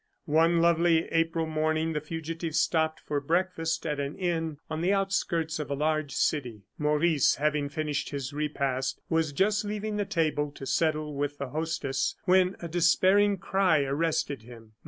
[0.25, 5.59] One lovely April morning the fugitives stopped for breakfast at an inn on the outskirts
[5.59, 6.63] of a large city.
[6.79, 12.15] Maurice having finished his repast was just leaving the table to settle with the hostess,
[12.23, 14.71] when a despairing cry arrested him.